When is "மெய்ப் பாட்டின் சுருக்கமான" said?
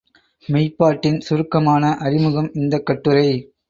0.49-1.95